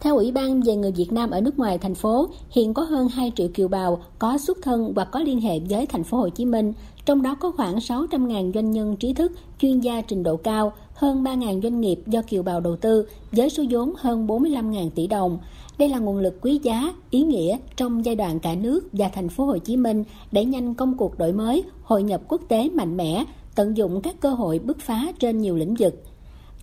[0.00, 3.08] Theo Ủy ban về người Việt Nam ở nước ngoài thành phố, hiện có hơn
[3.08, 6.28] 2 triệu kiều bào có xuất thân hoặc có liên hệ với thành phố Hồ
[6.28, 6.72] Chí Minh,
[7.04, 11.24] trong đó có khoảng 600.000 doanh nhân trí thức, chuyên gia trình độ cao, hơn
[11.24, 15.38] 3.000 doanh nghiệp do kiều bào đầu tư với số vốn hơn 45.000 tỷ đồng.
[15.78, 19.28] Đây là nguồn lực quý giá, ý nghĩa trong giai đoạn cả nước và thành
[19.28, 22.96] phố Hồ Chí Minh đẩy nhanh công cuộc đổi mới, hội nhập quốc tế mạnh
[22.96, 23.24] mẽ,
[23.54, 26.02] tận dụng các cơ hội bứt phá trên nhiều lĩnh vực.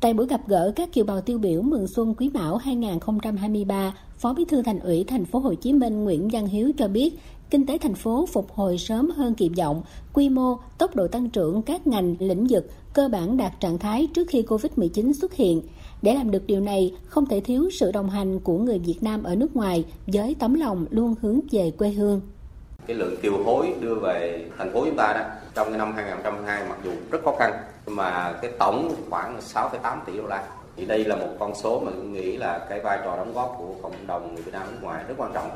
[0.02, 4.34] Tại buổi gặp gỡ các kiều bào tiêu biểu mừng xuân Quý Mão 2023, Phó
[4.34, 7.66] Bí thư Thành ủy Thành phố Hồ Chí Minh Nguyễn Văn Hiếu cho biết, kinh
[7.66, 9.82] tế thành phố phục hồi sớm hơn kỳ vọng,
[10.14, 14.08] quy mô, tốc độ tăng trưởng các ngành, lĩnh vực cơ bản đạt trạng thái
[14.14, 15.62] trước khi Covid-19 xuất hiện.
[16.02, 19.24] Để làm được điều này, không thể thiếu sự đồng hành của người Việt Nam
[19.24, 22.22] ở nước ngoài với tấm lòng luôn hướng về quê hương.
[22.88, 25.22] Cái lượng kiều hối đưa về thành phố chúng ta đó
[25.56, 27.54] trong cái năm 2022 mặc dù rất khó khăn
[27.86, 30.44] nhưng mà cái tổng khoảng 6,8 tỷ đô la
[30.78, 33.56] thì đây là một con số mà tôi nghĩ là cái vai trò đóng góp
[33.58, 35.50] của cộng đồng người Việt Nam nước ngoài rất quan trọng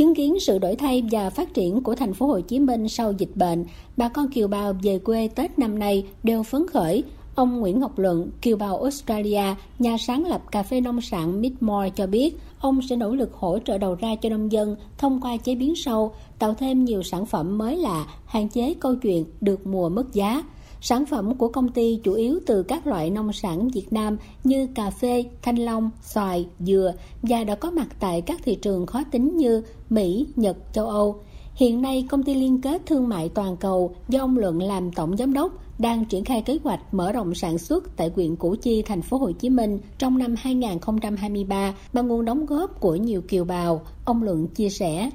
[0.00, 3.12] chứng kiến sự đổi thay và phát triển của thành phố Hồ Chí Minh sau
[3.12, 3.64] dịch bệnh,
[3.96, 7.04] bà con kiều bào về quê Tết năm nay đều phấn khởi.
[7.34, 11.90] Ông Nguyễn Ngọc Luận, kiều bào Australia, nhà sáng lập cà phê nông sản Midmore
[11.90, 15.36] cho biết, ông sẽ nỗ lực hỗ trợ đầu ra cho nông dân thông qua
[15.36, 19.66] chế biến sâu, tạo thêm nhiều sản phẩm mới lạ, hạn chế câu chuyện được
[19.66, 20.42] mùa mất giá.
[20.80, 24.66] Sản phẩm của công ty chủ yếu từ các loại nông sản Việt Nam như
[24.74, 29.02] cà phê, thanh long, xoài, dừa và đã có mặt tại các thị trường khó
[29.10, 31.16] tính như Mỹ, Nhật, châu Âu.
[31.54, 35.16] Hiện nay, công ty liên kết thương mại toàn cầu do ông Luận làm tổng
[35.16, 38.82] giám đốc đang triển khai kế hoạch mở rộng sản xuất tại huyện Củ Chi,
[38.82, 43.44] thành phố Hồ Chí Minh trong năm 2023 bằng nguồn đóng góp của nhiều kiều
[43.44, 45.10] bào, ông Luận chia sẻ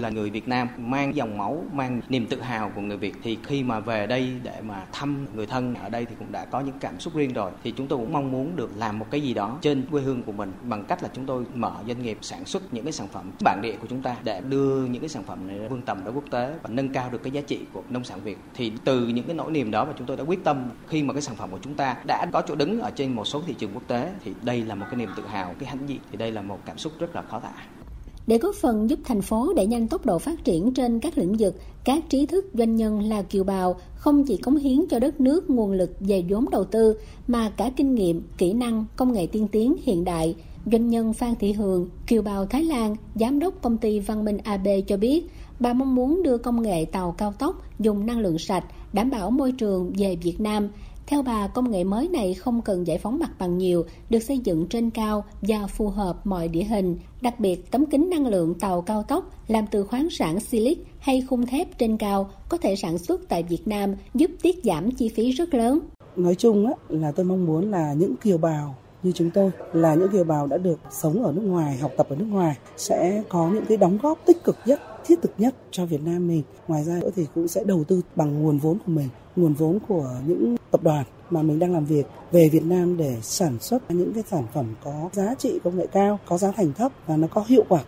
[0.00, 3.14] là người Việt Nam mang dòng máu, mang niềm tự hào của người Việt.
[3.22, 6.44] Thì khi mà về đây để mà thăm người thân ở đây thì cũng đã
[6.44, 7.50] có những cảm xúc riêng rồi.
[7.64, 10.22] Thì chúng tôi cũng mong muốn được làm một cái gì đó trên quê hương
[10.22, 13.08] của mình bằng cách là chúng tôi mở doanh nghiệp sản xuất những cái sản
[13.08, 16.04] phẩm bản địa của chúng ta để đưa những cái sản phẩm này vươn tầm
[16.04, 18.38] ra quốc tế và nâng cao được cái giá trị của nông sản Việt.
[18.54, 21.12] Thì từ những cái nỗi niềm đó mà chúng tôi đã quyết tâm khi mà
[21.12, 23.54] cái sản phẩm của chúng ta đã có chỗ đứng ở trên một số thị
[23.58, 26.00] trường quốc tế thì đây là một cái niềm tự hào, cái hãnh diện.
[26.10, 27.52] Thì đây là một cảm xúc rất là khó tả
[28.26, 31.36] để góp phần giúp thành phố đẩy nhanh tốc độ phát triển trên các lĩnh
[31.38, 35.20] vực, các trí thức doanh nhân là kiều bào không chỉ cống hiến cho đất
[35.20, 36.98] nước nguồn lực về vốn đầu tư
[37.28, 40.34] mà cả kinh nghiệm, kỹ năng, công nghệ tiên tiến hiện đại.
[40.72, 44.38] Doanh nhân Phan Thị Hường, kiều bào Thái Lan, giám đốc công ty Văn Minh
[44.44, 45.26] AB cho biết,
[45.60, 49.30] bà mong muốn đưa công nghệ tàu cao tốc dùng năng lượng sạch, đảm bảo
[49.30, 50.68] môi trường về Việt Nam–
[51.06, 54.38] theo bà, công nghệ mới này không cần giải phóng mặt bằng nhiều, được xây
[54.38, 56.96] dựng trên cao và phù hợp mọi địa hình.
[57.20, 61.20] Đặc biệt, tấm kính năng lượng tàu cao tốc làm từ khoáng sản silic hay
[61.20, 65.08] khung thép trên cao có thể sản xuất tại Việt Nam giúp tiết giảm chi
[65.08, 65.78] phí rất lớn.
[66.16, 69.94] Nói chung á, là tôi mong muốn là những kiều bào như chúng tôi là
[69.94, 73.22] những kiều bào đã được sống ở nước ngoài, học tập ở nước ngoài sẽ
[73.28, 76.42] có những cái đóng góp tích cực nhất, thiết thực nhất cho Việt Nam mình.
[76.68, 79.78] Ngoài ra nữa thì cũng sẽ đầu tư bằng nguồn vốn của mình, nguồn vốn
[79.88, 83.90] của những tập đoàn mà mình đang làm việc về Việt Nam để sản xuất
[83.90, 87.16] những cái sản phẩm có giá trị công nghệ cao, có giá thành thấp và
[87.16, 87.84] nó có hiệu quả.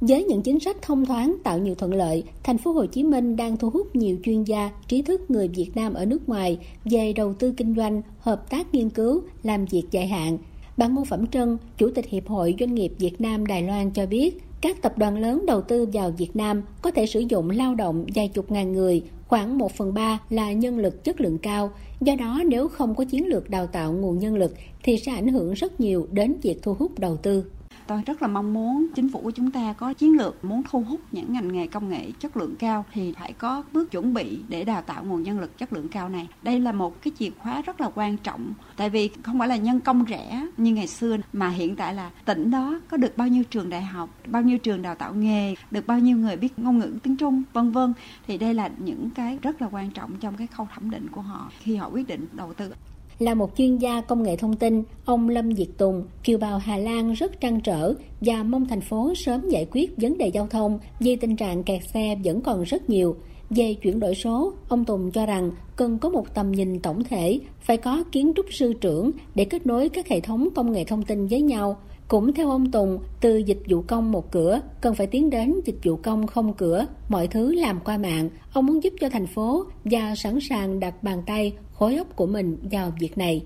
[0.00, 3.36] Với những chính sách thông thoáng tạo nhiều thuận lợi, thành phố Hồ Chí Minh
[3.36, 7.12] đang thu hút nhiều chuyên gia, trí thức người Việt Nam ở nước ngoài về
[7.12, 10.38] đầu tư kinh doanh, hợp tác nghiên cứu, làm việc dài hạn.
[10.76, 14.06] Bà Ngô Phẩm Trân, Chủ tịch Hiệp hội Doanh nghiệp Việt Nam Đài Loan cho
[14.06, 17.74] biết, các tập đoàn lớn đầu tư vào Việt Nam có thể sử dụng lao
[17.74, 21.70] động vài chục ngàn người, khoảng 1 phần 3 là nhân lực chất lượng cao.
[22.00, 25.28] Do đó, nếu không có chiến lược đào tạo nguồn nhân lực thì sẽ ảnh
[25.28, 27.44] hưởng rất nhiều đến việc thu hút đầu tư
[27.86, 30.80] tôi rất là mong muốn chính phủ của chúng ta có chiến lược muốn thu
[30.80, 34.38] hút những ngành nghề công nghệ chất lượng cao thì phải có bước chuẩn bị
[34.48, 36.28] để đào tạo nguồn nhân lực chất lượng cao này.
[36.42, 39.56] Đây là một cái chìa khóa rất là quan trọng, tại vì không phải là
[39.56, 43.28] nhân công rẻ như ngày xưa, mà hiện tại là tỉnh đó có được bao
[43.28, 46.58] nhiêu trường đại học, bao nhiêu trường đào tạo nghề, được bao nhiêu người biết
[46.58, 47.92] ngôn ngữ tiếng trung, vân vân.
[48.26, 51.20] Thì đây là những cái rất là quan trọng trong cái khâu thẩm định của
[51.20, 52.72] họ khi họ quyết định đầu tư
[53.18, 56.76] là một chuyên gia công nghệ thông tin, ông Lâm Diệt Tùng, kiều bào Hà
[56.76, 60.78] Lan rất trăn trở và mong thành phố sớm giải quyết vấn đề giao thông
[61.00, 63.16] vì tình trạng kẹt xe vẫn còn rất nhiều.
[63.50, 67.40] Về chuyển đổi số, ông Tùng cho rằng cần có một tầm nhìn tổng thể,
[67.60, 71.02] phải có kiến trúc sư trưởng để kết nối các hệ thống công nghệ thông
[71.02, 71.76] tin với nhau.
[72.12, 75.74] Cũng theo ông Tùng, từ dịch vụ công một cửa, cần phải tiến đến dịch
[75.84, 78.28] vụ công không cửa, mọi thứ làm qua mạng.
[78.52, 82.26] Ông muốn giúp cho thành phố và sẵn sàng đặt bàn tay, khối óc của
[82.26, 83.44] mình vào việc này.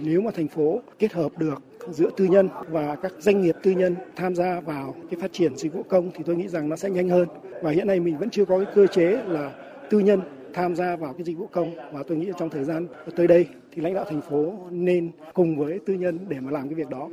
[0.00, 3.70] Nếu mà thành phố kết hợp được giữa tư nhân và các doanh nghiệp tư
[3.70, 6.76] nhân tham gia vào cái phát triển dịch vụ công thì tôi nghĩ rằng nó
[6.76, 7.28] sẽ nhanh hơn.
[7.62, 9.52] Và hiện nay mình vẫn chưa có cái cơ chế là
[9.90, 10.20] tư nhân
[10.54, 13.46] tham gia vào cái dịch vụ công và tôi nghĩ trong thời gian tới đây
[13.72, 16.88] thì lãnh đạo thành phố nên cùng với tư nhân để mà làm cái việc
[16.88, 17.08] đó.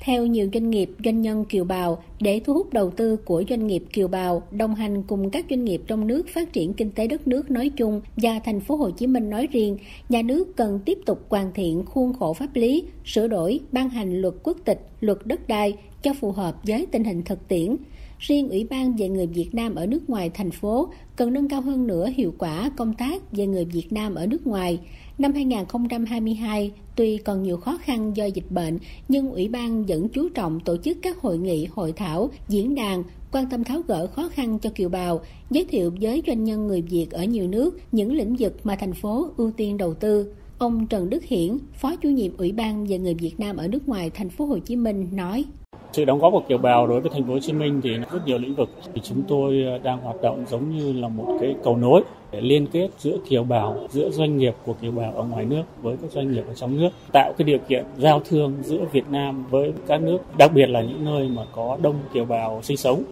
[0.00, 3.66] Theo nhiều doanh nghiệp, doanh nhân kiều bào, để thu hút đầu tư của doanh
[3.66, 7.06] nghiệp kiều bào, đồng hành cùng các doanh nghiệp trong nước phát triển kinh tế
[7.06, 9.76] đất nước nói chung và thành phố Hồ Chí Minh nói riêng,
[10.08, 14.20] nhà nước cần tiếp tục hoàn thiện khuôn khổ pháp lý, sửa đổi, ban hành
[14.20, 17.76] luật quốc tịch, luật đất đai cho phù hợp với tình hình thực tiễn.
[18.18, 21.60] Riêng Ủy ban về người Việt Nam ở nước ngoài thành phố cần nâng cao
[21.60, 24.80] hơn nữa hiệu quả công tác về người Việt Nam ở nước ngoài.
[25.18, 28.78] Năm 2022, tuy còn nhiều khó khăn do dịch bệnh,
[29.08, 33.02] nhưng Ủy ban vẫn chú trọng tổ chức các hội nghị, hội thảo, diễn đàn,
[33.32, 35.20] quan tâm tháo gỡ khó khăn cho kiều bào,
[35.50, 38.94] giới thiệu với doanh nhân người Việt ở nhiều nước những lĩnh vực mà thành
[38.94, 40.32] phố ưu tiên đầu tư.
[40.58, 43.88] Ông Trần Đức Hiển, Phó chủ nhiệm Ủy ban về người Việt Nam ở nước
[43.88, 45.44] ngoài thành phố Hồ Chí Minh nói:
[45.92, 48.26] sự đóng góp của kiều bào đối với thành phố Hồ Chí Minh thì rất
[48.26, 48.70] nhiều lĩnh vực.
[48.94, 52.02] Thì chúng tôi à, đang hoạt động giống như là một cái cầu nối
[52.32, 55.62] để liên kết giữa kiều bào giữa doanh nghiệp của kiều bào ở ngoài nước
[55.82, 59.04] với các doanh nghiệp ở trong nước tạo cái điều kiện giao thương giữa Việt
[59.10, 62.76] Nam với các nước đặc biệt là những nơi mà có đông kiều bào sinh
[62.76, 63.02] sống.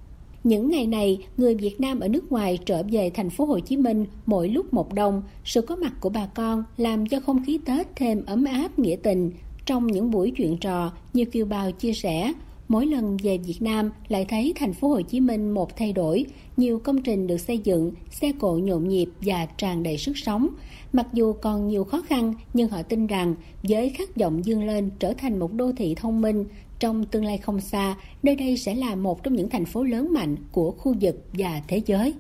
[0.45, 3.77] Những ngày này, người Việt Nam ở nước ngoài trở về thành phố Hồ Chí
[3.77, 7.59] Minh mỗi lúc một đông, sự có mặt của bà con làm cho không khí
[7.65, 9.31] Tết thêm ấm áp nghĩa tình.
[9.67, 12.33] Trong những buổi chuyện trò, nhiều kiều bào chia sẻ,
[12.69, 16.27] Mỗi lần về Việt Nam lại thấy thành phố Hồ Chí Minh một thay đổi,
[16.57, 20.49] nhiều công trình được xây dựng, xe cộ nhộn nhịp và tràn đầy sức sống.
[20.93, 24.91] Mặc dù còn nhiều khó khăn, nhưng họ tin rằng với khát vọng dương lên
[24.99, 26.45] trở thành một đô thị thông minh,
[26.79, 30.13] trong tương lai không xa, nơi đây sẽ là một trong những thành phố lớn
[30.13, 32.15] mạnh của khu vực và thế giới.